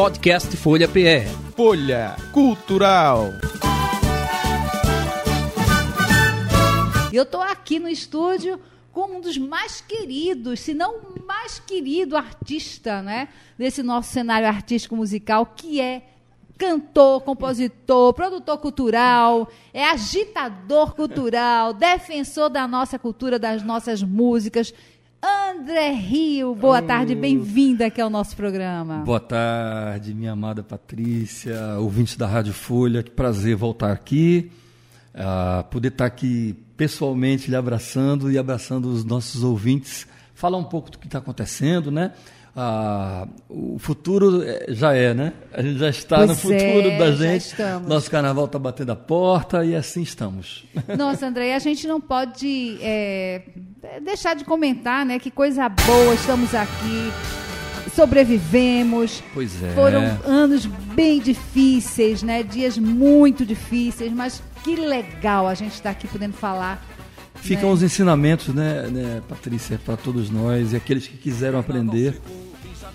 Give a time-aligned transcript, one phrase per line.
[0.00, 1.28] Podcast Folha PR.
[1.54, 3.32] Folha Cultural.
[7.12, 8.58] Eu estou aqui no estúdio
[8.92, 13.28] com um dos mais queridos, se não o mais querido artista, né,
[13.58, 16.00] desse nosso cenário artístico musical, que é
[16.56, 24.72] cantor, compositor, produtor cultural, é agitador cultural, defensor da nossa cultura, das nossas músicas.
[25.22, 28.98] André Rio, boa tarde, bem-vinda aqui ao nosso programa.
[29.04, 34.50] Boa tarde, minha amada Patrícia, ouvinte da Rádio Folha, que prazer voltar aqui,
[35.14, 40.06] uh, poder estar aqui pessoalmente lhe abraçando e abraçando os nossos ouvintes,
[40.40, 42.12] falar um pouco do que está acontecendo, né?
[42.56, 45.34] Ah, o futuro é, já é, né?
[45.52, 47.42] A gente já está Pois no futuro é, da já gente.
[47.42, 47.88] estamos.
[47.88, 50.64] Nosso carnaval está batendo a porta e assim estamos.
[50.98, 53.42] Nossa, André, a gente não pode é,
[54.02, 55.18] deixar de comentar, né?
[55.18, 57.12] Que coisa boa, estamos aqui,
[57.94, 59.22] sobrevivemos.
[59.32, 59.68] Pois é.
[59.74, 62.42] Foram anos bem difíceis, né?
[62.42, 66.82] Dias muito difíceis, mas que legal a gente estar aqui podendo falar.
[67.42, 67.74] Ficam né?
[67.74, 72.20] os ensinamentos, né, né Patrícia, para todos nós e aqueles que quiseram aprender.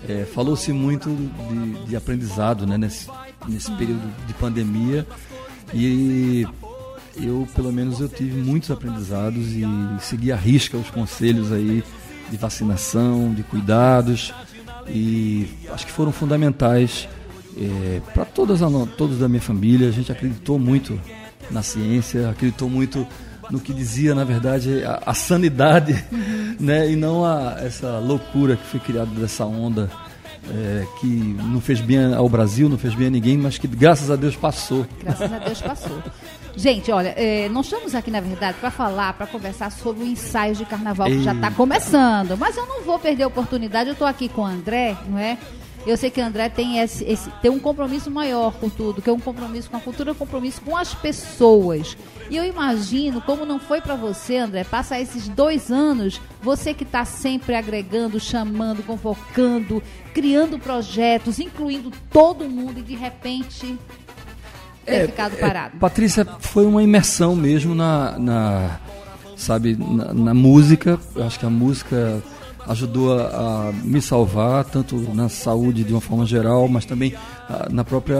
[0.08, 3.08] É, Falou-se muito de, de aprendizado né, nesse,
[3.48, 5.06] nesse período de pandemia
[5.74, 6.46] e
[7.16, 9.64] eu, pelo menos, eu tive muitos aprendizados e
[10.00, 11.82] segui à risca os conselhos aí
[12.30, 14.32] de vacinação, de cuidados
[14.88, 17.08] e acho que foram fundamentais
[18.12, 19.88] para todas a todos da minha família.
[19.88, 21.00] A gente acreditou muito
[21.50, 23.06] na ciência, acreditou muito
[23.50, 26.04] no que dizia, na verdade, a, a sanidade,
[26.58, 26.90] né?
[26.90, 29.90] E não a, essa loucura que foi criada dessa onda
[30.50, 34.10] é, que não fez bem ao Brasil, não fez bem a ninguém, mas que graças
[34.10, 34.86] a Deus passou.
[35.02, 36.02] Graças a Deus passou.
[36.56, 40.54] Gente, olha, é, nós estamos aqui, na verdade, para falar, para conversar sobre o ensaio
[40.54, 42.36] de carnaval que já está começando.
[42.38, 45.36] Mas eu não vou perder a oportunidade, eu estou aqui com o André, não é?
[45.86, 49.08] Eu sei que o André tem, esse, esse- tem um compromisso maior com tudo, que
[49.08, 51.96] é um compromisso com a cultura, um compromisso com as pessoas.
[52.28, 56.82] E eu imagino como não foi para você, André, passar esses dois anos, você que
[56.82, 59.80] está sempre agregando, chamando, convocando,
[60.12, 63.78] criando projetos, incluindo todo mundo e de repente
[64.84, 65.78] ter ficado parado.
[65.78, 68.80] Patrícia, foi uma imersão mesmo na, na
[69.36, 70.98] sabe, na, na música.
[71.14, 72.20] Eu acho que a música
[72.68, 77.14] ajudou a, a me salvar, tanto na saúde de uma forma geral, mas também
[77.48, 78.18] ah, na própria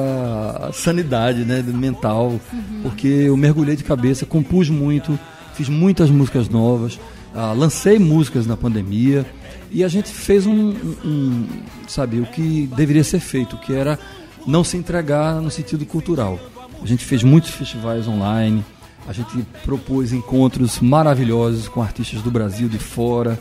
[0.73, 2.39] sanidade né, mental,
[2.83, 5.19] porque eu mergulhei de cabeça, compus muito,
[5.55, 6.99] fiz muitas músicas novas,
[7.35, 9.27] ah, lancei músicas na pandemia
[9.71, 11.47] e a gente fez um, um- um,
[11.89, 13.99] sabe, o que deveria ser feito, que era
[14.47, 16.39] não se entregar no sentido cultural.
[16.81, 18.65] A gente fez muitos festivais online,
[19.09, 23.39] a gente propôs encontros maravilhosos com artistas do Brasil, de fora,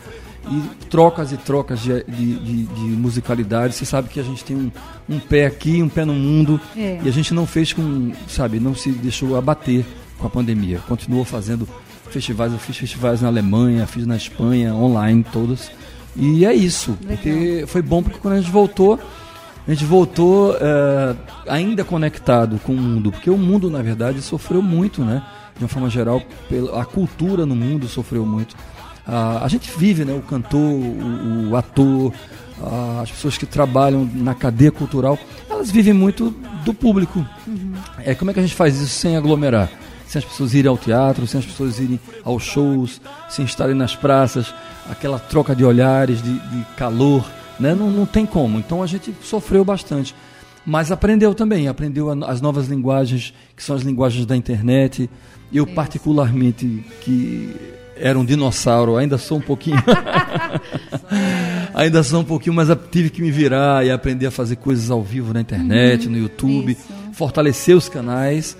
[0.50, 3.73] e trocas e trocas de, de, de- de musicalidade.
[3.75, 4.72] Você sabe que a gente tem um,
[5.09, 7.00] um pé aqui, um pé no mundo, É.
[7.03, 9.85] e a gente não fez com, sabe, não se deixou abater
[10.17, 10.79] com a pandemia.
[10.88, 11.67] Continuou fazendo
[12.09, 15.69] festivais, eu fiz festivais na Alemanha, fiz na Espanha, online, todos.
[16.16, 16.97] E é isso,
[17.67, 18.97] foi bom porque quando a gente voltou,
[19.67, 21.16] a gente voltou eh,
[21.47, 25.22] ainda conectado com o mundo, porque o mundo, na verdade, sofreu muito, né?
[25.57, 26.22] De uma forma geral,
[26.79, 28.55] a cultura no mundo sofreu muito.
[29.07, 30.13] Ah, a gente vive, né?
[30.13, 32.13] O cantor, o, o ator,
[32.61, 35.17] ah, as pessoas que trabalham na cadeia cultural,
[35.49, 36.33] elas vivem muito
[36.63, 37.25] do público.
[37.99, 39.69] É, como é que a gente faz isso sem aglomerar?
[40.07, 43.95] Sem as pessoas irem ao teatro, sem as pessoas irem aos shows, sem estarem nas
[43.95, 44.53] praças,
[44.89, 47.25] aquela troca de olhares, de, de calor,
[47.59, 47.73] né?
[47.75, 48.59] Não, não tem como.
[48.59, 50.16] Então a gente sofreu bastante.
[50.66, 55.09] Mas aprendeu também, aprendeu as novas linguagens, que são as linguagens da internet.
[55.53, 57.53] Eu, particularmente, que
[57.97, 59.81] era um dinossauro, ainda sou um pouquinho.
[61.73, 65.01] ainda sou um pouquinho, mas tive que me virar e aprender a fazer coisas ao
[65.01, 66.88] vivo na internet, no YouTube, isso.
[67.13, 68.57] fortalecer os canais.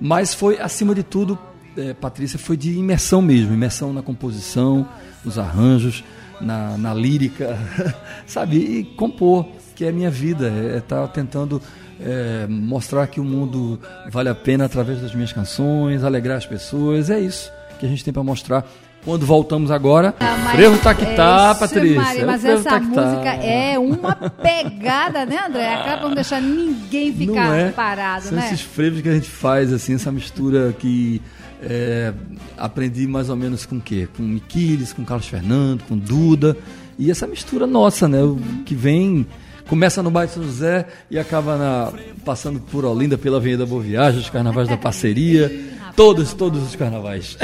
[0.00, 1.38] Mas foi, acima de tudo,
[1.76, 4.86] eh, Patrícia, foi de imersão mesmo imersão na composição,
[5.24, 6.04] nos arranjos,
[6.40, 7.58] na, na lírica,
[8.26, 8.56] sabe?
[8.58, 11.60] E compor, que é a minha vida, é estar tentando
[11.98, 17.08] eh, mostrar que o mundo vale a pena através das minhas canções, alegrar as pessoas,
[17.10, 18.66] é isso que a gente tem para mostrar.
[19.06, 22.02] Quando voltamos agora, Ah, mas frevo tá que tá, é isso, Patrícia.
[22.02, 22.80] Maria, mas frevo essa tá tá.
[22.80, 25.74] música é uma pegada, né, André?
[25.74, 27.70] Acaba não deixar ninguém ficar Não é?
[27.70, 28.46] parado, São né?
[28.46, 31.22] esses frevos que a gente faz, assim, essa mistura que
[31.62, 32.12] é,
[32.58, 34.08] aprendi mais ou menos com o quê?
[34.16, 36.56] Com Miquiles, com Carlos Fernando, com Duda.
[36.98, 38.20] E essa mistura nossa, né?
[38.22, 39.24] O que vem,
[39.68, 41.92] começa no bairro São José e acaba na,
[42.24, 45.76] passando por Olinda, pela Avenida Boa Viagem, os carnavais da parceria.
[45.94, 47.38] Todos, todos os carnavais.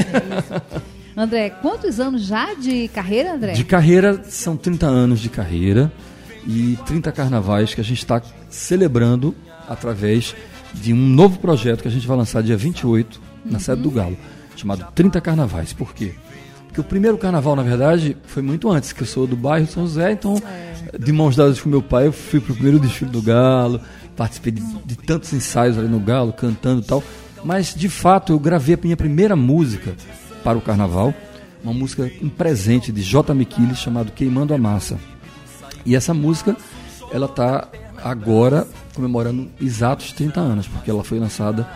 [1.17, 3.53] André, quantos anos já de carreira, André?
[3.53, 5.93] De carreira, são 30 anos de carreira.
[6.47, 9.32] e 30 carnavais que a gente está celebrando
[9.69, 10.35] através
[10.75, 14.17] de um novo projeto que a gente vai lançar dia 28 na sede do Galo,
[14.56, 15.73] chamado 30 Carnavais.
[15.73, 16.14] Por quê?
[16.67, 19.87] Porque o primeiro carnaval, na verdade, foi muito antes, que eu sou do bairro São
[19.87, 20.35] José, então,
[20.99, 23.81] de mãos dadas com meu pai, eu fui pro primeiro desfile do Galo,
[24.17, 27.05] participei de, de tantos ensaios ali no Galo, cantando e tal.
[27.44, 29.94] Mas, de fato, eu gravei a minha primeira música
[30.42, 31.14] para o carnaval,
[31.62, 33.34] uma música, um presente de J.
[33.34, 34.98] Miquiles, chamado Queimando a Massa.
[35.86, 36.56] E essa música,
[37.12, 37.68] ela tá
[38.02, 41.66] agora comemorando exatos 30 anos, porque ela foi lançada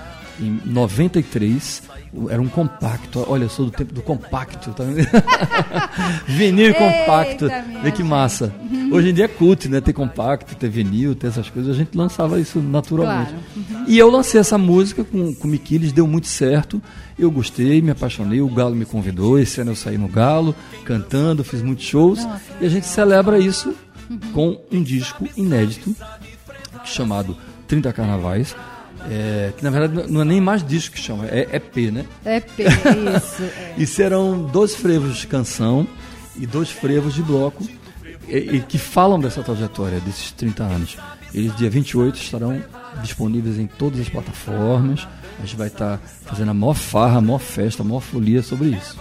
[0.41, 1.83] em 93.
[2.29, 3.25] Era um compacto.
[3.29, 4.73] Olha, eu sou do tempo do compacto.
[4.73, 4.85] Tá?
[6.27, 7.49] vinil e compacto.
[7.83, 8.55] Vê que massa.
[8.91, 9.81] Hoje em dia é cult, né?
[9.81, 11.75] Ter compacto, ter vinil, ter essas coisas.
[11.75, 13.31] A gente lançava isso naturalmente.
[13.31, 13.85] Claro.
[13.87, 16.81] E eu lancei essa música com, com o Miquiles, deu muito certo.
[17.19, 18.41] Eu gostei, me apaixonei.
[18.41, 19.39] O Galo me convidou.
[19.39, 20.55] Esse ano eu saí no Galo,
[20.85, 22.25] cantando, fiz muitos shows.
[22.25, 22.41] Nossa.
[22.61, 23.75] E a gente celebra isso
[24.33, 25.95] com um disco inédito
[26.85, 27.37] chamado
[27.67, 28.55] 30 Carnavais.
[29.11, 32.05] É, que na verdade não é nem mais disco que chama, é EP, né?
[32.25, 33.43] É P, isso.
[33.43, 33.75] é.
[33.79, 35.87] E serão dois frevos de canção
[36.37, 37.65] e dois frevos de bloco
[38.29, 40.97] e, e que falam dessa trajetória, desses 30 anos.
[41.35, 42.63] Eles, dia 28, estarão
[43.03, 45.07] disponíveis em todas as plataformas.
[45.39, 48.69] A gente vai estar fazendo a maior farra, a maior festa, a maior folia sobre
[48.71, 48.97] isso.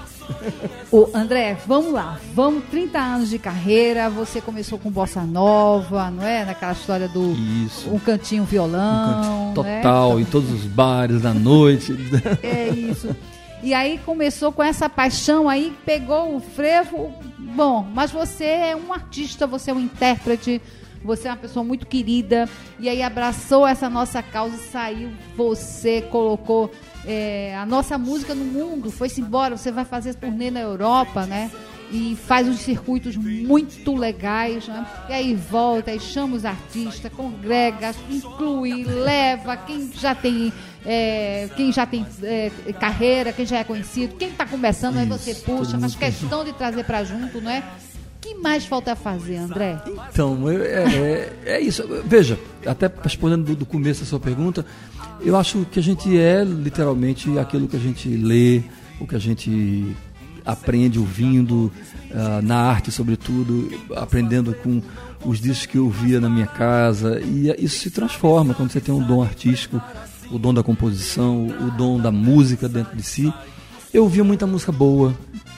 [0.91, 2.19] Ô, André, vamos lá.
[2.33, 4.09] Vamos, 30 anos de carreira.
[4.09, 6.45] Você começou com bossa nova, não é?
[6.45, 7.33] Naquela história do
[7.65, 7.89] Isso.
[7.89, 9.51] um cantinho violão.
[9.51, 9.81] Um né?
[9.81, 11.95] canto total, em todos os bares da noite.
[12.41, 13.15] É isso.
[13.63, 17.13] E aí começou com essa paixão aí, pegou o frevo.
[17.37, 20.61] Bom, mas você é um artista, você é um intérprete,
[21.05, 22.49] você é uma pessoa muito querida.
[22.79, 26.71] E aí abraçou essa nossa causa, saiu, você colocou
[27.05, 31.51] é, a nossa música no mundo, foi-se embora, você vai fazer turnê na Europa, né?
[31.91, 34.87] E faz uns circuitos muito legais, né?
[35.07, 40.51] E aí volta, aí chama os artistas, congrega, inclui, leva quem já tem,
[40.83, 45.31] é, quem já tem é, carreira, quem já é conhecido, quem está começando, aí você
[45.31, 47.63] Isso, puxa, faz mundo questão de trazer para junto, não é?
[48.25, 49.79] Que mais falta fazer, André?
[50.11, 51.83] Então, eu- é, é, é isso.
[52.05, 54.65] Veja, até respondendo do, do começo da sua pergunta,
[55.21, 58.63] eu acho que a gente é literalmente aquilo que a gente lê,
[58.99, 59.95] o que a gente
[60.43, 61.71] aprende ouvindo,
[62.11, 64.81] ah, na arte sobretudo, aprendendo com
[65.23, 67.21] os discos que eu via na minha casa.
[67.21, 69.79] E é- isso se transforma quando você tem um dom artístico,
[70.31, 73.31] o dom da composição, o dom da música dentro de si.
[73.93, 75.13] Eu ouvia muita música boa.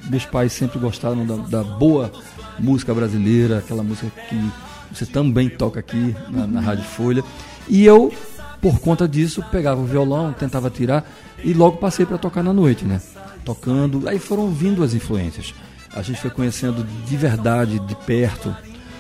[0.10, 2.12] Meus pais sempre gostaram da, da boa
[2.60, 4.52] música brasileira, aquela música que
[4.92, 7.24] você também toca aqui na, na Rádio Folha.
[7.68, 8.14] E eu,
[8.62, 11.10] por conta disso, pegava o violão, tentava tirar
[11.44, 13.02] e logo passei para tocar na noite, né?
[13.44, 14.08] Tocando.
[14.08, 15.54] Aí foram vindo as influências.
[15.94, 18.56] A gente foi conhecendo de verdade, de perto,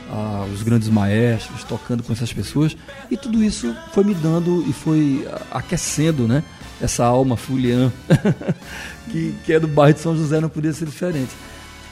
[0.09, 2.75] ah, os grandes maestros, tocando com essas pessoas,
[3.11, 6.43] e tudo isso foi me dando e foi aquecendo, né?
[6.81, 7.91] Essa alma fuliã
[9.09, 11.31] que, que é do bairro de São José, não podia ser diferente.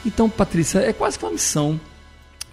[0.05, 1.79] Então, Patrícia, é quase que uma missão.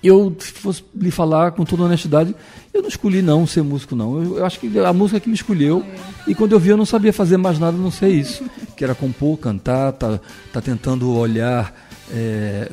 [0.03, 2.35] Eu, se fosse lhe falar com toda honestidade,
[2.75, 4.21] eu não escolhi não ser músico, não.
[4.21, 5.85] Eu, eu acho que a música que me escolheu,
[6.27, 8.45] e quando eu vi eu não sabia fazer mais nada, não sei isso.
[8.77, 10.19] Que era compor, cantar, tá,
[10.53, 11.73] tá tentando olhar
[12.11, 12.69] é,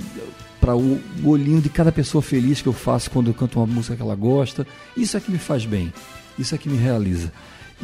[0.60, 3.68] para o, o olhinho de cada pessoa feliz que eu faço quando eu canto uma
[3.68, 4.66] música que ela gosta.
[4.98, 5.94] Isso é que me faz bem,
[6.38, 7.32] isso é que me realiza.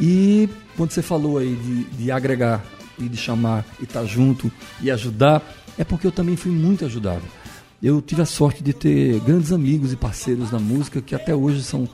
[0.00, 2.64] E quando você falou aí de, de agregar
[2.98, 5.42] e de chamar e estar junto e ajudar,
[5.78, 7.22] é porque eu também fui muito ajudado.
[7.82, 11.62] Eu tive a sorte de ter grandes amigos e parceiros na música que até hoje
[11.62, 11.88] são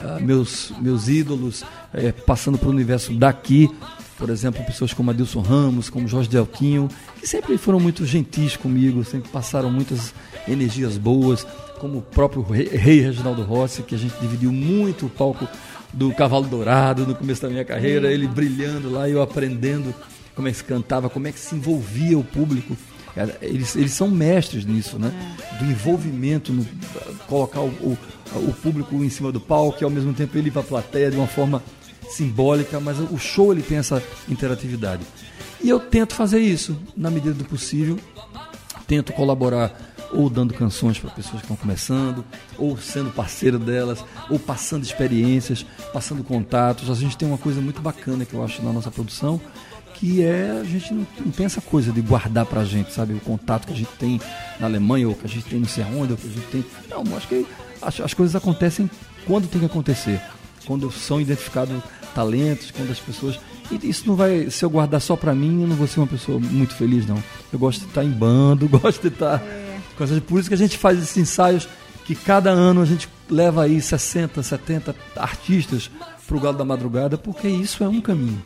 [0.00, 3.68] ah, meus, meus ídolos, eh, passando para o universo daqui.
[4.16, 6.88] Por exemplo, pessoas como Adilson Ramos, como Jorge Delquinho,
[7.20, 10.14] que sempre foram muito gentis comigo, sempre passaram muitas
[10.46, 11.44] energias boas,
[11.80, 15.48] como o próprio rei, rei Reginaldo Rossi, que a gente dividiu muito o palco
[15.92, 19.94] do Cavalo Dourado no começo da minha carreira, ele brilhando lá e eu aprendendo
[20.34, 22.76] como é que se cantava, como é que se envolvia o público.
[23.40, 25.12] Eles, eles são mestres nisso, né?
[25.58, 26.66] Do envolvimento, no,
[27.28, 27.98] colocar o, o,
[28.34, 31.10] o público em cima do palco e ao mesmo tempo ele ir para a plateia
[31.10, 31.62] de uma forma
[32.10, 35.02] simbólica, mas o show ele tem essa interatividade.
[35.62, 37.98] E eu tento fazer isso na medida do possível,
[38.86, 42.24] tento colaborar ou dando canções para pessoas que estão começando,
[42.56, 46.88] ou sendo parceiro delas, ou passando experiências, passando contatos.
[46.88, 49.40] A gente tem uma coisa muito bacana que eu acho na nossa produção,
[49.94, 53.14] que é a gente não, não tem essa coisa de guardar pra gente, sabe?
[53.14, 54.20] O contato que a gente tem
[54.60, 56.64] na Alemanha, ou que a gente tem não sei aonde, ou que a gente tem.
[56.90, 57.46] Não, acho que
[57.80, 58.90] as, as coisas acontecem
[59.26, 60.20] quando tem que acontecer.
[60.66, 61.74] Quando são identificados
[62.14, 63.38] talentos, quando as pessoas.
[63.70, 64.50] E isso não vai.
[64.50, 67.22] Se eu guardar só pra mim, eu não vou ser uma pessoa muito feliz, não.
[67.52, 69.42] Eu gosto de estar em bando, gosto de estar.
[70.00, 71.68] essas- Por isso que a gente faz esses ensaios
[72.04, 75.90] que cada ano a gente leva aí 60, 70 artistas
[76.26, 78.42] para o Galo da Madrugada, porque isso é um caminho.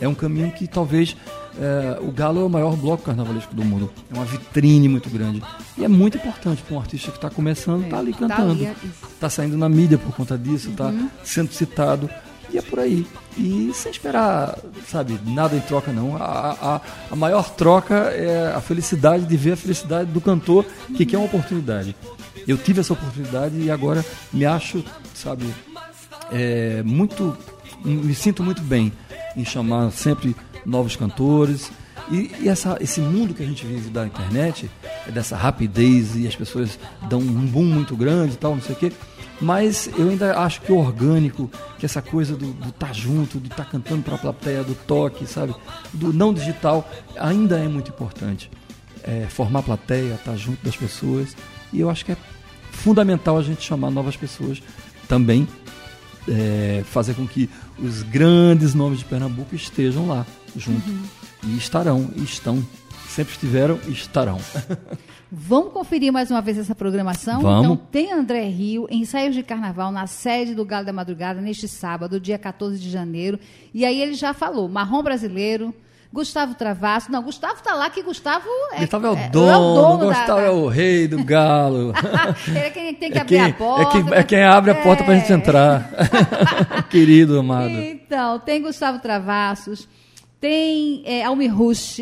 [0.00, 1.16] É um caminho que talvez
[1.58, 3.90] é, o Galo é o maior bloco carnavalesco do mundo.
[4.10, 5.42] É uma vitrine muito grande.
[5.76, 8.52] E é muito importante para um artista que está começando, está ali tá cantando.
[8.52, 8.74] ali, é
[9.12, 10.92] Está saindo na mídia por conta disso, está
[11.22, 12.10] sendo citado.
[12.54, 13.04] E é por aí.
[13.36, 14.56] E sem esperar,
[14.86, 16.16] sabe, nada em troca não.
[16.16, 16.80] A, a,
[17.10, 20.64] a maior troca é a felicidade de ver a felicidade do cantor
[20.96, 21.96] que quer uma oportunidade.
[22.46, 25.52] Eu tive essa oportunidade e agora me acho, sabe,
[26.30, 27.36] é, muito.
[27.84, 28.92] Me sinto muito bem
[29.36, 31.72] em chamar sempre novos cantores.
[32.08, 34.70] E, e essa, esse mundo que a gente vive da internet,
[35.08, 38.76] é dessa rapidez e as pessoas dão um boom muito grande e tal, não sei
[38.76, 38.92] o quê.
[39.40, 43.46] Mas eu ainda acho que o orgânico, que essa coisa do estar tá junto, do
[43.46, 45.54] estar tá cantando para a plateia, do toque, sabe?
[45.92, 46.88] Do não digital,
[47.18, 48.50] ainda é muito importante.
[49.02, 51.36] É, formar plateia, estar tá junto das pessoas.
[51.72, 52.16] E eu acho que é
[52.70, 54.62] fundamental a gente chamar novas pessoas
[55.08, 55.46] também,
[56.28, 60.24] é, fazer com que os grandes nomes de Pernambuco estejam lá
[60.56, 60.88] junto.
[60.88, 61.02] Uhum.
[61.44, 62.64] E estarão, e estão.
[63.14, 64.40] Sempre estiveram e estarão.
[65.30, 67.40] Vamos conferir mais uma vez essa programação?
[67.40, 67.64] Vamos.
[67.64, 72.18] Então, tem André Rio, ensaios de carnaval na sede do Galo da Madrugada, neste sábado,
[72.18, 73.38] dia 14 de janeiro.
[73.72, 75.72] E aí ele já falou, marrom brasileiro,
[76.12, 77.12] Gustavo Travasso.
[77.12, 78.80] Não, Gustavo tá lá, que Gustavo é.
[78.80, 80.46] Gustavo é o dono, é o dono Gustavo da...
[80.46, 81.92] é o rei do galo.
[82.48, 83.82] Ele é quem tem que é abrir quem, a porta.
[83.82, 85.06] É quem, é quem abre a porta é.
[85.06, 85.88] pra gente entrar.
[86.90, 87.70] Querido amado.
[87.70, 89.88] Então, tem Gustavo Travassos,
[90.44, 92.00] tem é, Almi Rush,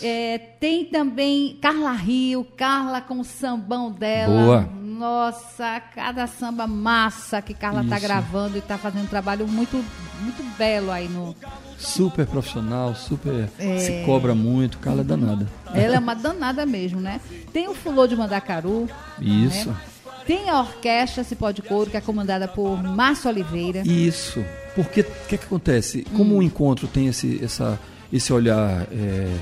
[0.00, 4.44] é, tem também Carla Rio, Carla com o sambão dela.
[4.44, 9.84] Boa nossa, cada samba massa que Carla está gravando e está fazendo um trabalho muito,
[10.20, 11.34] muito belo aí no.
[11.76, 13.50] Super profissional, super.
[13.58, 13.78] É...
[13.78, 15.48] Se cobra muito, Carla é danada.
[15.74, 17.20] Ela é uma danada mesmo, né?
[17.52, 18.88] Tem o Fulô de Mandacaru.
[19.20, 19.70] Isso.
[19.70, 19.76] Né?
[20.24, 23.82] Tem a orquestra Cipó de Couro, que é comandada por Márcio Oliveira.
[23.84, 24.44] Isso.
[24.74, 26.04] Porque o que, que acontece?
[26.14, 26.38] Como hum.
[26.38, 27.78] o encontro tem esse, essa,
[28.12, 29.36] esse olhar é,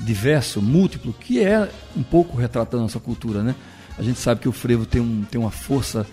[0.00, 3.54] diverso, múltiplo, que é um pouco retratando a nossa cultura, né?
[3.98, 6.06] A gente sabe que o frevo tem, um, tem uma força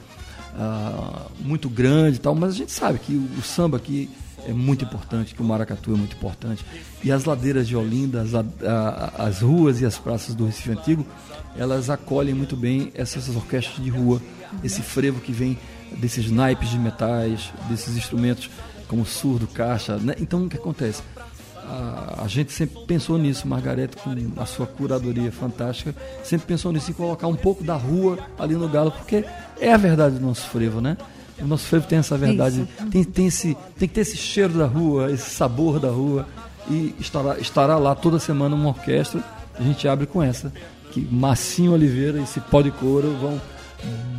[0.55, 4.09] uh, muito grande e tal, mas a gente sabe que o, o, samba aqui
[4.47, 6.65] é muito importante, que o maracatu é muito importante.
[7.03, 11.05] E as ladeiras de Olinda, as, a, as ruas e as praças do Recife Antigo,
[11.55, 14.19] elas acolhem muito bem essas orquestras de rua,
[14.63, 15.57] esse frevo que vem
[15.97, 18.49] desses naipes de metais, desses instrumentos
[18.87, 19.97] como surdo, caixa.
[19.97, 20.15] Né?
[20.19, 21.01] Então o que acontece?
[21.67, 26.91] a, a, gente sempre pensou nisso, Margarete, com a sua curadoria fantástica, sempre pensou nisso,
[26.91, 29.25] em colocar um pouco da rua ali no Galo, porque
[29.59, 30.97] é a verdade do nosso frevo, né?
[31.39, 34.65] O nosso frevo tem essa verdade, tem, tem, esse, tem que ter esse cheiro da
[34.65, 36.27] rua, esse sabor da rua,
[36.69, 39.21] e estará, estará lá toda semana uma orquestra,
[39.53, 40.51] a gente abre com essa,
[40.91, 43.41] que Massinho Oliveira e Cipó de Couro vão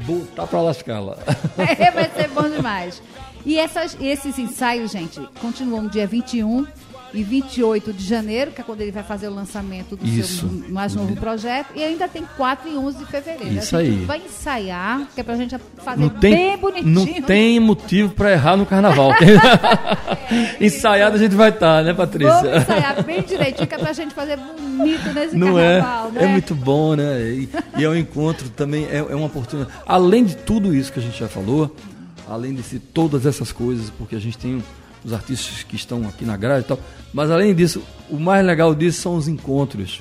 [0.05, 1.17] botar para lascar lá.
[1.59, 3.03] É, vai ser bom demais.
[3.45, 6.67] E essas, esses ensaios, gente, continuam no dia 21
[7.13, 10.49] e 28 de janeiro, que é quando ele vai fazer o lançamento do Isso.
[10.49, 13.55] seu mais novo projeto, e ainda tem 4 e 11 de fevereiro.
[13.55, 14.05] Isso aí.
[14.05, 17.21] vai ensaiar, que é pra gente fazer não tem, bem bonitinho.
[17.21, 19.13] Não tem motivo para errar no carnaval.
[19.13, 22.35] é, Ensaiado a gente vai estar, tá, né, Patrícia?
[22.35, 26.13] Vamos ensaiar bem direitinho, que é pra gente fazer bonito nesse não carnaval, é?
[26.13, 26.25] né?
[26.25, 27.21] É muito bom, né?
[27.23, 27.49] E,
[27.79, 29.75] e é um encontro também, é, é uma oportunidade.
[29.87, 31.75] Além de tudo isso que a gente já falou,
[32.29, 34.63] além de todas essas coisas, porque a gente tem
[35.07, 36.81] os artistas que estão aqui na grade e tal.
[37.15, 40.01] Mas além disso, o mais legal disso são os encontros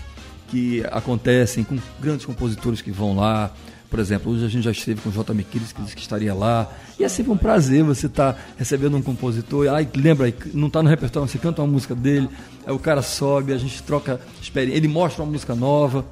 [0.49, 3.51] que acontecem com grandes compositores que vão lá.
[3.87, 5.31] Por exemplo, hoje a gente já esteve com o J.
[5.33, 6.67] Miquiles, que disse que estaria lá.
[6.99, 9.67] E é sempre um prazer você estar tá recebendo um compositor.
[9.69, 12.27] Ai, lembra, não está no repertório, você canta uma música dele,
[12.65, 16.03] aí o cara sobe, a gente troca experiência, ele mostra uma música nova.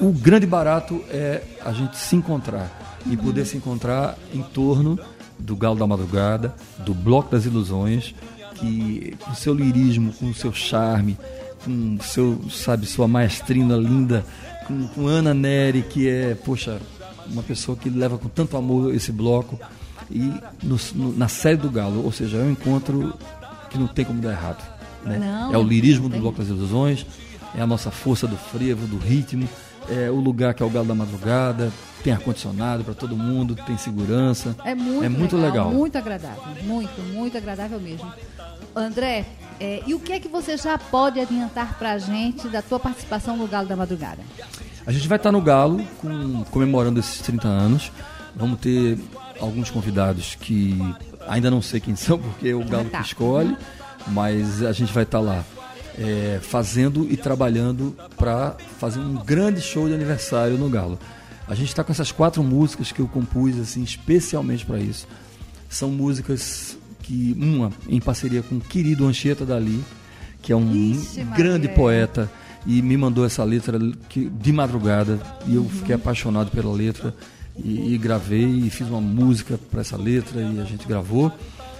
[0.00, 4.98] O grande barato é a gente se encontrar e poder se encontrar em torno
[5.38, 6.54] do Galo da Madrugada,
[6.84, 8.14] do Bloco das Ilusões,
[8.54, 11.16] que com seu lirismo, com seu charme,
[11.64, 14.24] com seu, sabe, sua maestrina linda,
[14.66, 16.80] com, com Ana Neri, que é, poxa,
[17.26, 19.58] uma pessoa que leva com tanto amor esse bloco,
[20.10, 23.14] e no, no, na série do Galo, ou seja, é um encontro
[23.70, 24.64] que não tem como dar errado.
[25.04, 25.18] Né?
[25.18, 27.06] Não, é o lirismo do Bloco das Ilusões,
[27.54, 29.48] é a nossa força do frevo, do ritmo,
[29.90, 33.76] é o lugar que é o Galo da Madrugada, tem ar-condicionado para todo mundo, tem
[33.76, 34.56] segurança.
[34.64, 36.42] É muito, é muito legal, legal, Muito agradável.
[36.62, 38.10] Muito, muito agradável mesmo.
[38.74, 39.24] André,
[39.60, 42.78] é, e o que é que você já pode adiantar para a gente da tua
[42.78, 44.22] participação no Galo da Madrugada?
[44.86, 47.92] A gente vai estar no Galo com, comemorando esses 30 anos.
[48.36, 48.98] Vamos ter
[49.40, 50.78] alguns convidados que
[51.26, 52.98] ainda não sei quem são, porque é o Galo tá.
[52.98, 53.56] que escolhe,
[54.06, 55.44] mas a gente vai estar lá
[55.98, 60.98] é, fazendo e trabalhando para fazer um grande show de aniversário no Galo.
[61.48, 65.08] A gente está com essas quatro músicas que eu compus assim especialmente para isso.
[65.68, 69.82] São músicas que uma em parceria com o querido Anchieta Dali,
[70.40, 71.74] que é um Ixi, grande Maria.
[71.74, 72.30] poeta
[72.66, 73.78] e me mandou essa letra
[74.08, 77.14] que, de madrugada e eu fiquei apaixonado pela letra
[77.56, 81.32] e, e gravei e fiz uma música para essa letra e a gente gravou.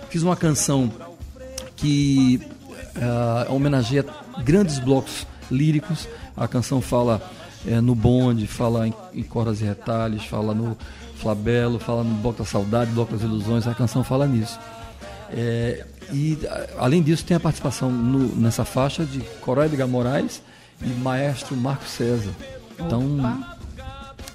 [0.08, 0.90] Fiz uma canção
[1.76, 2.40] que
[3.00, 4.04] ah, homenageia
[4.44, 6.08] grandes blocos líricos.
[6.36, 7.20] A canção fala
[7.66, 10.76] eh, no bonde, fala em, em cordas e retalhos, fala no
[11.16, 13.66] flabelo, fala no bloco da saudade, bloco das ilusões.
[13.66, 14.58] A canção fala nisso.
[15.30, 16.38] É, e
[16.78, 20.40] além disso tem a participação no- nessa faixa de Corói Edgar Moraes
[20.80, 22.30] e maestro Marco César.
[22.78, 23.56] Então Opa.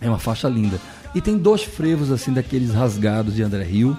[0.01, 0.79] é uma faixa linda.
[1.15, 3.97] E tem dois frevos assim daqueles rasgados de André Rio.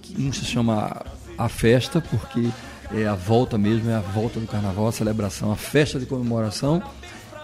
[0.00, 1.02] que Um se chama
[1.36, 2.48] A Festa, porque
[2.94, 6.82] é a volta mesmo, é a volta do carnaval, a celebração, a festa de comemoração.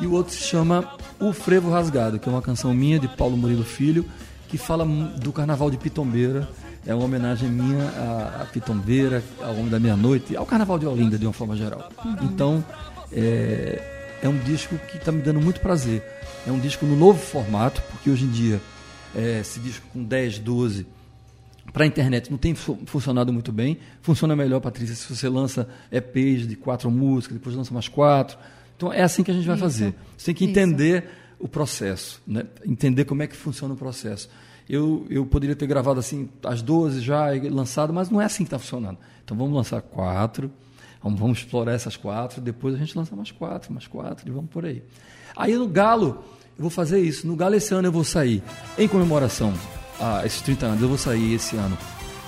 [0.01, 0.89] E o outro se chama
[1.19, 4.05] O Frevo Rasgado, que é uma canção minha de Paulo Murilo Filho,
[4.49, 6.49] que fala do carnaval de Pitombeira.
[6.87, 11.19] É uma homenagem minha à, à Pitombeira, ao Homem da Meia-Noite, ao carnaval de Olinda,
[11.19, 11.89] de uma forma geral.
[12.23, 12.65] Então,
[13.13, 16.03] é, é um disco que está me dando muito prazer.
[16.47, 18.61] É um disco no novo formato, porque hoje em dia
[19.15, 20.87] é, esse disco com 10, 12
[21.73, 23.79] para a internet não tem fu- funcionado muito bem.
[24.03, 28.39] Funciona melhor, Patrícia, se você lança EPs de quatro músicas, depois lança mais quatro.
[28.77, 29.65] Então é assim que a gente vai Isso.
[29.65, 29.95] fazer.
[30.17, 30.51] Você tem que Isso.
[30.51, 31.05] entender
[31.39, 32.45] o processo, né?
[32.65, 34.29] entender como é que funciona o processo.
[34.69, 38.45] Eu, eu poderia ter gravado assim às 12 já e lançado, mas não é assim
[38.45, 38.99] que está funcionando.
[39.25, 40.51] Então vamos lançar quatro,
[41.03, 44.51] vamos, vamos explorar essas quatro, depois a gente lança mais quatro, mais quatro e vamos
[44.51, 44.83] por aí.
[45.37, 46.23] Aí no Galo,
[46.57, 47.27] eu vou fazer isso.
[47.27, 48.43] No Galo esse ano eu vou sair
[48.77, 49.55] em comemoração
[50.01, 51.77] a esses 30 anos, eu vou sair esse ano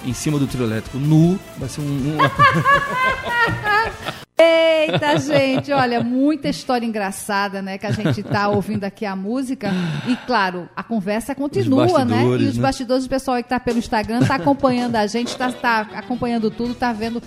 [0.04, 2.18] em cima do trio elétrico nu, vai ser um, um
[4.42, 7.76] Eita, gente, olha, muita história engraçada, né?
[7.76, 9.70] Que a gente tá ouvindo aqui a música.
[10.08, 12.22] E, claro, a conversa continua, né?
[12.22, 12.62] E os né?
[12.62, 16.50] bastidores, o pessoal aí que tá pelo Instagram tá acompanhando a gente, tá, tá acompanhando
[16.50, 17.22] tudo, tá vendo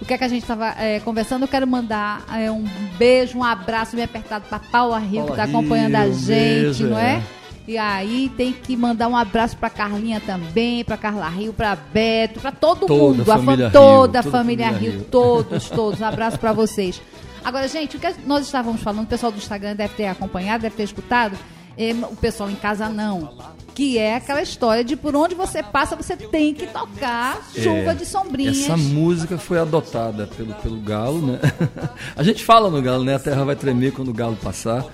[0.00, 1.44] o que é que a gente tava é, conversando.
[1.44, 2.64] Eu quero mandar é, um
[2.98, 6.18] beijo, um abraço bem apertado pra Paula Rio, que Paula tá acompanhando a Rio, um
[6.18, 7.14] gente, beijo, não é?
[7.14, 7.22] é.
[7.68, 12.38] E aí tem que mandar um abraço pra Carlinha também, pra Carla Rio, pra Beto,
[12.40, 14.92] pra todo Toda mundo, a a fam- família Rio, toda a a família família Rio,
[15.00, 15.04] Rio.
[15.10, 16.00] todos, todos.
[16.00, 17.00] Um abraço pra vocês.
[17.44, 20.76] Agora, gente, o que nós estávamos falando, o pessoal do Instagram deve ter acompanhado, deve
[20.76, 21.36] ter escutado,
[21.76, 23.34] eh, o pessoal em casa não.
[23.74, 27.94] Que é aquela história de por onde você passa, você tem que tocar chuva É,
[27.94, 28.60] de sombrinhas.
[28.62, 31.40] Essa música foi adotada pelo, pelo Galo, né?
[32.16, 33.16] A gente fala no Galo, né?
[33.16, 34.84] A terra vai tremer quando o Galo passar.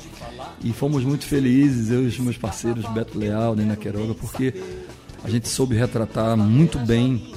[0.65, 4.55] E fomos muito felizes, eu e os meus parceiros, Beto Leal, Nina Queiroga, porque
[5.25, 7.33] a gente soube retratar muito bem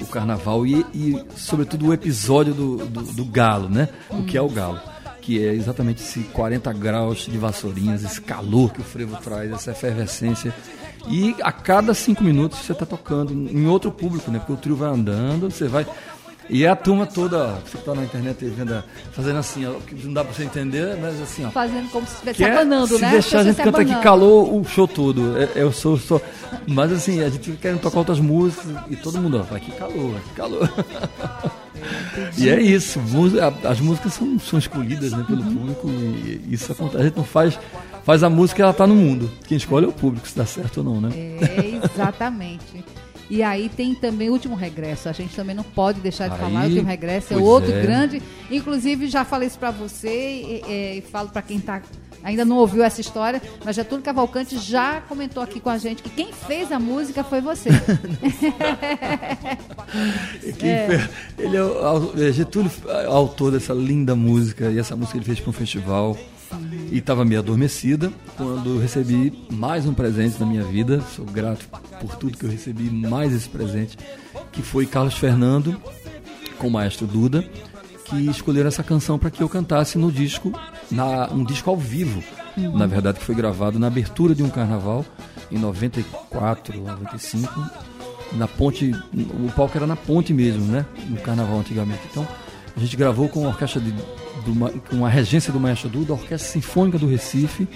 [0.00, 3.88] o carnaval e, e, sobretudo, o episódio do, do, do Galo, né?
[4.10, 4.80] O que é o Galo.
[5.20, 9.70] Que é exatamente esse 40 graus de vassourinhas, esse calor que o frevo traz, essa
[9.70, 10.54] efervescência.
[11.08, 14.38] E a cada cinco minutos você está tocando em outro público, né?
[14.38, 15.86] Porque o trio vai andando, você vai.
[16.48, 20.12] E é a turma toda, você está na internet vendo, fazendo assim, ó, que não
[20.12, 21.50] dá para você entender, mas assim, ó.
[21.50, 23.10] Fazendo como se estivesse Que se é, abanando, se né?
[23.12, 25.38] deixar a gente se canta aqui calor o show todo.
[25.38, 26.20] É- Eu sou só.
[26.66, 30.14] Mas assim, a gente querendo tocar outras músicas e todo mundo, ó, vai que calor,
[30.20, 30.70] que calor.
[32.38, 32.98] E é isso,
[33.68, 35.54] as músicas são, são escolhidas né, pelo Uhum.
[35.54, 36.98] público e isso acontece.
[37.02, 37.58] A gente não faz,
[38.04, 39.30] faz a música e ela tá no mundo.
[39.46, 41.10] Quem escolhe é o público, se dá certo ou não, né?
[41.14, 42.82] É, exatamente.
[43.34, 45.08] E aí tem também o último regresso.
[45.08, 46.60] A gente também não pode deixar de Aí, falar.
[46.60, 47.82] O último regresso é outro é.
[47.82, 48.22] grande.
[48.48, 50.08] Inclusive, já falei isso pra você
[50.68, 51.82] e, e- falo pra quem tá,
[52.22, 56.10] ainda não ouviu essa história, mas Getúlio Cavalcante já comentou aqui com a gente que
[56.10, 57.70] quem fez a música foi você.
[60.58, 64.94] Quem fez- Ele é, o- au- é Getúlio, é autor dessa linda música, e essa
[64.96, 66.16] música ele fez para um festival.
[66.90, 71.00] E estava meio adormecida quando eu recebi mais um presente na minha vida.
[71.14, 71.66] Sou grato
[72.00, 73.98] por tudo que eu recebi, mais esse presente,
[74.52, 75.80] que foi Carlos Fernando
[76.58, 77.42] com o maestro Duda,
[78.04, 80.52] que escolheram essa canção para que eu cantasse no disco,
[80.90, 82.22] na, um disco ao vivo,
[82.56, 85.04] na verdade, que foi gravado na abertura de um carnaval
[85.50, 87.94] em 94, 95
[88.34, 90.84] na ponte, o palco era na ponte mesmo, né?
[91.08, 92.02] No carnaval antigamente.
[92.10, 92.26] Então,
[92.76, 93.94] a gente gravou com a orquestra de,
[94.44, 97.66] do com a regência do Maestro Duda, a Orquestra Sinfônica do Recife,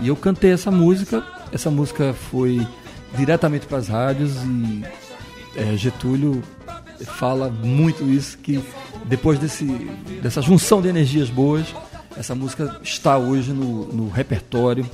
[0.00, 1.24] e eu cantei essa música.
[1.52, 2.66] Essa música foi
[3.16, 4.84] diretamente para as rádios e
[5.54, 6.42] é, Getúlio
[7.04, 8.62] fala muito isso que
[9.04, 9.66] depois desse,
[10.22, 11.66] dessa junção de energias boas,
[12.16, 14.88] essa música está hoje no, no repertório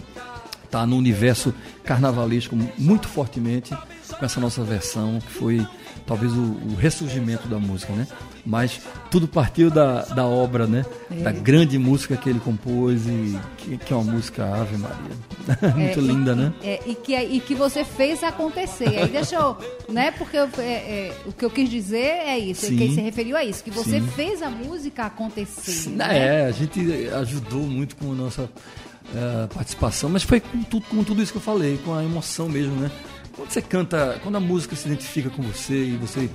[0.70, 1.52] tá no universo
[1.84, 3.76] carnavalesco muito fortemente
[4.18, 5.66] com essa nossa versão, que foi
[6.06, 8.06] talvez o, o ressurgimento da música, né?
[8.44, 10.84] Mas tudo partiu da, da obra, né?
[11.10, 11.22] É.
[11.22, 15.74] Da grande música que ele compôs e que, que é uma música Ave Maria.
[15.76, 16.52] Muito é, linda, e, né?
[16.62, 18.88] É, e, que, e que você fez acontecer.
[18.98, 19.56] Aí deixa eu,
[19.88, 20.10] né?
[20.12, 22.76] Porque eu, é, é, o que eu quis dizer é isso, Sim.
[22.76, 24.06] que se referiu a isso, que você Sim.
[24.08, 25.72] fez a música acontecer.
[25.72, 26.18] Sim, né?
[26.18, 26.80] É, a gente
[27.14, 31.38] ajudou muito com a nossa uh, participação, mas foi com tudo, com tudo isso que
[31.38, 32.90] eu falei, com a emoção mesmo, né?
[33.34, 36.28] Quando você canta, quando a música se identifica com você e você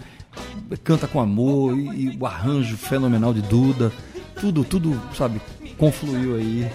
[0.84, 3.91] canta com amor e, e o arranjo fenomenal de Duda,
[4.39, 5.41] tudo, tudo, sabe,
[5.78, 6.69] confluiu aí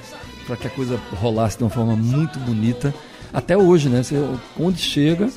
[0.46, 2.94] para que a coisa rolasse de uma forma muito bonita.
[3.32, 4.02] Até hoje, né?
[4.02, 4.16] Você,
[4.58, 5.30] onde chega,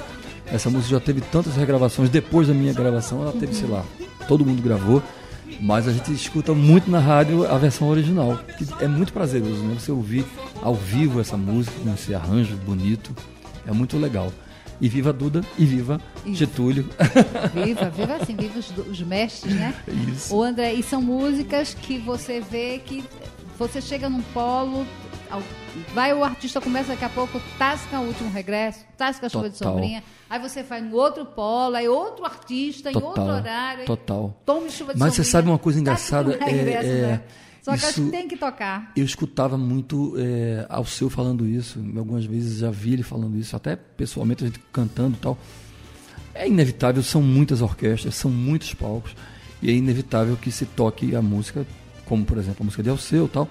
[0.48, 2.10] essa música já teve tantas regravações.
[2.10, 3.84] Depois da minha gravação, ela teve, sei lá,
[4.28, 5.02] todo mundo gravou.
[5.62, 9.76] Mas a gente escuta muito na rádio a versão original, que é muito prazeroso, né?
[9.80, 10.26] Você ouvir
[10.62, 13.16] ao vivo essa música, com esse arranjo bonito,
[13.68, 14.32] é muito legal.
[14.82, 16.36] E viva Duda e viva Isso.
[16.36, 16.90] Getúlio.
[17.54, 19.74] Viva, viva assim, viva os, os mestres, né?
[20.14, 20.36] Isso.
[20.36, 23.04] O André, e são músicas que você vê que
[23.58, 24.86] você chega num polo,
[25.94, 29.58] vai o artista começa daqui a pouco, tasca o último regresso, tasca a chuva de
[29.58, 34.36] sombrinha, aí você vai no outro polo, aí outro artista, total, em outro horário, total.
[34.46, 35.12] tome chuva de Mas sombrinha.
[35.12, 36.38] você sabe uma coisa engraçada?
[36.44, 37.22] Regresso, é, é, né?
[37.63, 38.91] Só que acho que tem que tocar.
[38.93, 43.56] Eu escutava muito é, ao seu falando isso, algumas vezes já vi ele falando isso,
[43.56, 45.38] até pessoalmente a gente cantando e tal.
[46.36, 49.15] É inevitável, são muitas orquestras, são muitos palcos,
[49.62, 51.65] e é inevitável que se toque a música,
[52.06, 53.49] como por exemplo a música de Alceu tal,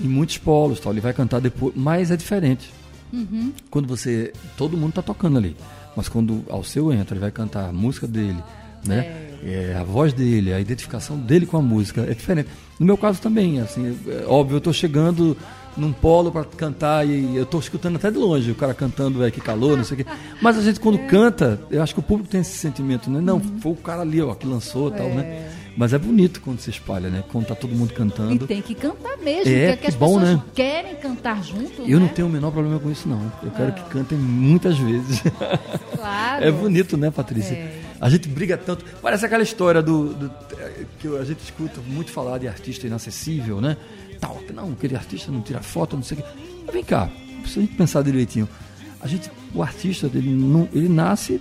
[0.00, 0.92] em muitos polos, tal.
[0.92, 2.68] Ele vai cantar depois, mas é diferente.
[3.12, 3.52] Uhum.
[3.70, 4.32] Quando você.
[4.56, 5.54] Todo mundo está tocando ali.
[5.94, 8.42] Mas quando Alceu entra, ele vai cantar a música dele,
[8.84, 8.98] né?
[8.98, 12.48] É é, a voz dele, a identificação dele com a música é diferente.
[12.78, 15.36] No meu caso também, assim, é, óbvio, eu estou chegando
[15.76, 19.30] num polo para cantar e eu estou escutando até de longe o cara cantando, é
[19.30, 20.10] que calor, não sei o quê.
[20.40, 21.06] Mas a gente quando é.
[21.06, 23.20] canta, eu acho que o público tem esse sentimento, né?
[23.20, 23.58] Não, uhum.
[23.60, 25.22] foi o cara ali, ó, que lançou, tal, né?
[25.22, 25.62] É.
[25.74, 27.24] Mas é bonito quando se espalha, né?
[27.32, 28.44] Quando tá todo mundo cantando.
[28.44, 30.42] E tem que cantar mesmo, é, porque que as bom, pessoas né?
[30.54, 31.82] querem cantar junto.
[31.82, 32.06] Eu né?
[32.06, 33.32] não tenho o menor problema com isso, não.
[33.42, 33.72] Eu quero ah.
[33.72, 35.22] que cantem muitas vezes.
[35.96, 36.44] Claro.
[36.44, 37.54] é bonito, né, Patrícia?
[37.54, 37.91] É.
[38.02, 38.84] A gente briga tanto.
[39.00, 40.30] Parece aquela história do, do,
[40.98, 43.76] que a gente escuta muito falar de artista inacessível, né?
[44.20, 46.28] Tal, não, aquele artista não tira foto, não sei o quê.
[46.66, 47.08] Mas vem cá,
[47.46, 48.48] se a gente pensar direitinho,
[49.00, 51.40] a gente, o artista ele, não, ele nasce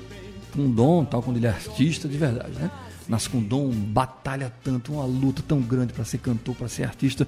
[0.54, 2.70] com um dom, tal, quando ele é artista de verdade, né?
[3.10, 6.84] Nasce com um dom, batalha tanto, uma luta tão grande para ser cantor, para ser
[6.84, 7.28] artista.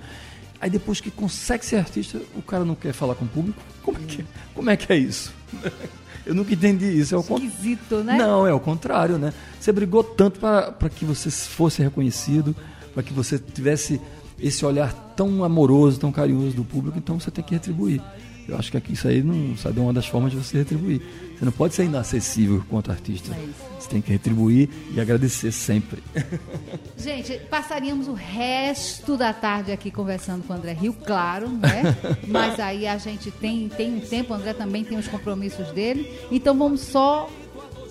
[0.64, 3.62] Aí depois que consegue ser artista, o cara não quer falar com o público.
[3.84, 5.34] Como é que, como é, que é isso?
[6.26, 7.14] Eu nunca entendi isso.
[7.14, 8.16] É o Esquisito, né?
[8.16, 9.34] Não, é o contrário, né?
[9.60, 12.56] Você brigou tanto para que você fosse reconhecido,
[12.94, 14.00] para que você tivesse
[14.40, 18.02] esse olhar tão amoroso, tão carinhoso do público, então você tem que retribuir.
[18.48, 21.02] Eu acho que isso aí não sabe é uma das formas de você retribuir.
[21.38, 23.34] Você não pode ser inacessível quanto artista.
[23.34, 26.02] É você tem que retribuir e agradecer sempre.
[26.98, 31.96] Gente, passaríamos o resto da tarde aqui conversando com o André Rio, claro, né?
[32.28, 36.10] Mas aí a gente tem, tem um tempo, o André também tem os compromissos dele.
[36.32, 37.30] Então vamos só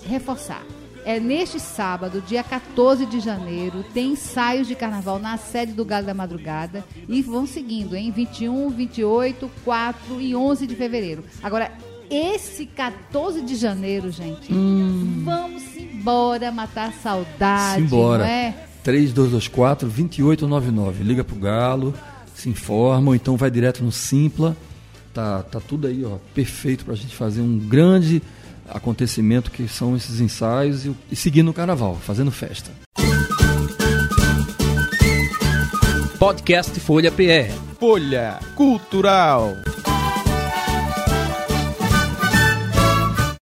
[0.07, 0.65] reforçar.
[1.05, 6.07] É neste sábado, dia 14 de janeiro, tem ensaios de carnaval na sede do Galo
[6.07, 11.25] da Madrugada e vão seguindo, em 21, 28, 4 e 11 de fevereiro.
[11.43, 11.73] Agora,
[12.09, 15.23] esse 14 de janeiro, gente, hum.
[15.25, 18.23] vamos embora matar a saudade, Simbora.
[18.23, 18.55] não é?
[18.85, 21.03] 3224 2899.
[21.03, 21.95] Liga pro Galo,
[22.35, 24.57] se informa, ou então vai direto no Simpla.
[25.13, 28.23] Tá, tá tudo aí, ó, perfeito pra gente fazer um grande
[28.73, 32.71] acontecimento que são esses ensaios e, e seguindo o carnaval, fazendo festa.
[36.19, 37.53] Podcast Folha PR.
[37.79, 39.57] Folha Cultural.